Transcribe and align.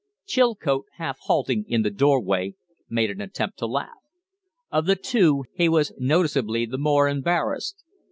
Chilcote, 0.25 0.87
half 0.97 1.19
halting 1.25 1.63
in 1.67 1.83
the 1.83 1.91
doorway, 1.91 2.55
made 2.89 3.11
an 3.11 3.21
attempt 3.21 3.59
to 3.59 3.67
laugh. 3.67 4.01
Of 4.71 4.87
the 4.87 4.95
two, 4.95 5.45
he 5.53 5.69
was 5.69 5.93
noticeably 5.99 6.65
the 6.65 6.79
more 6.79 7.07
embarrassed. 7.07 7.83